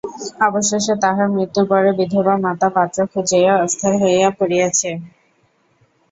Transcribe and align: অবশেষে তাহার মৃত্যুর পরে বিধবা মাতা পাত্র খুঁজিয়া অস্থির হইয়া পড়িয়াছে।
অবশেষে 0.47 0.93
তাহার 1.03 1.27
মৃত্যুর 1.35 1.65
পরে 1.71 1.89
বিধবা 1.99 2.35
মাতা 2.45 2.67
পাত্র 2.75 2.97
খুঁজিয়া 3.11 3.53
অস্থির 3.65 3.93
হইয়া 4.01 4.29
পড়িয়াছে। 4.39 4.89